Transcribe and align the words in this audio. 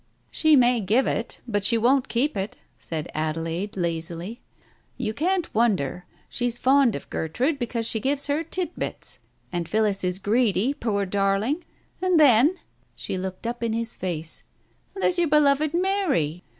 "She 0.31 0.55
may 0.55 0.81
give 0.81 1.05
it, 1.05 1.41
but 1.47 1.63
she 1.63 1.77
won't 1.77 2.07
keep 2.07 2.35
it," 2.35 2.57
said 2.75 3.07
Adelaide 3.13 3.77
lazily. 3.77 4.41
"You 4.97 5.13
can't 5.13 5.53
wonder. 5.53 6.07
She's 6.27 6.57
fond 6.57 6.95
of 6.95 7.07
Gertrude, 7.11 7.59
because 7.59 7.85
she 7.85 7.99
gives 7.99 8.25
her 8.25 8.41
tit 8.41 8.79
bits, 8.79 9.19
and 9.51 9.69
Phillis 9.69 10.03
is 10.03 10.17
greedy, 10.17 10.73
poor 10.73 11.05
darling! 11.05 11.63
And 12.01 12.19
then 12.19 12.55
"—she 12.95 13.15
looked 13.15 13.45
up 13.45 13.61
in 13.63 13.73
his 13.73 13.95
face— 13.95 14.41
"there's 14.95 15.19
your 15.19 15.27
beloved 15.27 15.71
Mary! 15.75 16.45